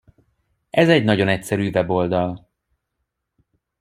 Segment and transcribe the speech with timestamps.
[0.69, 2.49] Ez egy nagyon egyszerű weboldal.